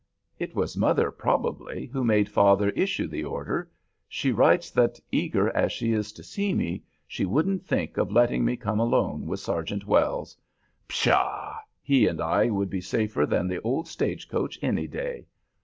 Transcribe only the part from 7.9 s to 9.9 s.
of letting me come alone with Sergeant